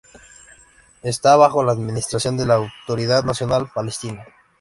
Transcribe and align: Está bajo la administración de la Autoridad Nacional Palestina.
Está 1.03 1.35
bajo 1.35 1.63
la 1.63 1.73
administración 1.73 2.35
de 2.35 2.47
la 2.47 2.55
Autoridad 2.55 3.23
Nacional 3.23 3.69
Palestina. 3.71 4.25